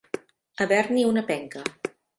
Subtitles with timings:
[0.65, 1.67] Haver-n'hi una penca.